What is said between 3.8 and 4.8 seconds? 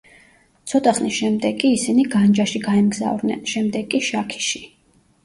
კი შაქიში.